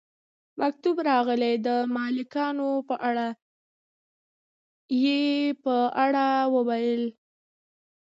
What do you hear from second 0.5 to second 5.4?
مکتوب راغلی د ملکانو په اړه، یې